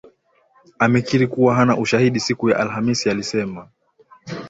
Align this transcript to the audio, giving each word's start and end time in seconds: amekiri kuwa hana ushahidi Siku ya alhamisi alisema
amekiri 0.79 1.27
kuwa 1.31 1.55
hana 1.55 1.77
ushahidi 1.77 2.19
Siku 2.19 2.49
ya 2.49 2.57
alhamisi 2.57 3.09
alisema 3.09 3.67